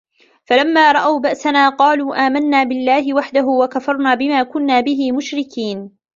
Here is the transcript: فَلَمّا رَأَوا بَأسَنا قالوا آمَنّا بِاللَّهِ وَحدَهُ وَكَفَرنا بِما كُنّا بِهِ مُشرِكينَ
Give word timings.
فَلَمّا 0.45 0.91
رَأَوا 0.91 1.19
بَأسَنا 1.19 1.69
قالوا 1.69 2.27
آمَنّا 2.27 2.63
بِاللَّهِ 2.63 3.13
وَحدَهُ 3.13 3.45
وَكَفَرنا 3.47 4.15
بِما 4.15 4.43
كُنّا 4.43 4.79
بِهِ 4.81 5.11
مُشرِكينَ 5.11 5.91